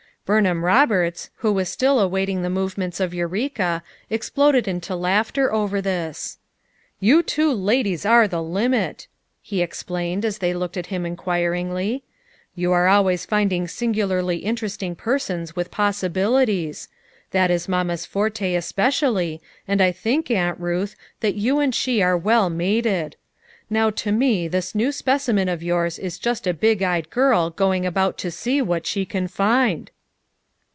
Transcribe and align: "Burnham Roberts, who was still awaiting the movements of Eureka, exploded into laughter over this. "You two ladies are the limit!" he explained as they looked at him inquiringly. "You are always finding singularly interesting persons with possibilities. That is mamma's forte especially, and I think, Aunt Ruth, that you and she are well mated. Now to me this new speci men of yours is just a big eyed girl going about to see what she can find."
"Burnham 0.31 0.63
Roberts, 0.63 1.29
who 1.37 1.51
was 1.51 1.67
still 1.67 1.99
awaiting 1.99 2.41
the 2.41 2.49
movements 2.49 3.01
of 3.01 3.13
Eureka, 3.13 3.83
exploded 4.09 4.65
into 4.65 4.95
laughter 4.95 5.51
over 5.51 5.81
this. 5.81 6.37
"You 7.01 7.21
two 7.21 7.51
ladies 7.51 8.05
are 8.05 8.29
the 8.29 8.41
limit!" 8.41 9.07
he 9.41 9.61
explained 9.61 10.23
as 10.23 10.37
they 10.37 10.53
looked 10.53 10.77
at 10.77 10.85
him 10.85 11.05
inquiringly. 11.05 12.03
"You 12.55 12.71
are 12.71 12.87
always 12.87 13.25
finding 13.25 13.67
singularly 13.67 14.37
interesting 14.37 14.95
persons 14.95 15.53
with 15.57 15.69
possibilities. 15.69 16.87
That 17.31 17.51
is 17.51 17.67
mamma's 17.67 18.05
forte 18.05 18.55
especially, 18.55 19.41
and 19.67 19.81
I 19.81 19.91
think, 19.91 20.29
Aunt 20.31 20.57
Ruth, 20.61 20.95
that 21.19 21.35
you 21.35 21.59
and 21.59 21.75
she 21.75 22.01
are 22.01 22.15
well 22.17 22.49
mated. 22.49 23.17
Now 23.69 23.89
to 23.89 24.13
me 24.13 24.47
this 24.47 24.73
new 24.75 24.89
speci 24.91 25.33
men 25.35 25.49
of 25.49 25.61
yours 25.61 25.99
is 25.99 26.17
just 26.17 26.47
a 26.47 26.53
big 26.53 26.81
eyed 26.81 27.09
girl 27.09 27.49
going 27.49 27.85
about 27.85 28.17
to 28.19 28.31
see 28.31 28.61
what 28.61 28.85
she 28.85 29.03
can 29.05 29.27
find." 29.27 29.91